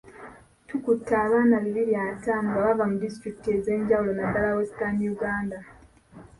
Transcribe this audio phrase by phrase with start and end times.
[0.67, 5.59] Tukutte abaana bibiri ataano nga bava mu disitulikiti ez'enjawulo naddala Western Uganda.